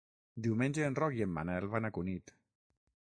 [0.45, 2.35] Diumenge en Roc i en Manel van a Cunit.